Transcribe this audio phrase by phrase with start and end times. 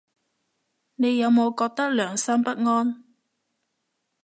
[0.95, 3.03] 你有冇覺得良心不安